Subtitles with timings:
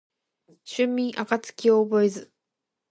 [0.65, 2.31] 春眠暁を覚えず